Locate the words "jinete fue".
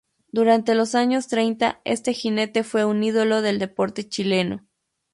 2.13-2.85